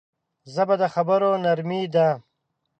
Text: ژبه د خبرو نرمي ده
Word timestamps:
ژبه 0.53 0.75
د 0.81 0.83
خبرو 0.93 1.29
نرمي 1.43 1.83
ده 1.93 2.07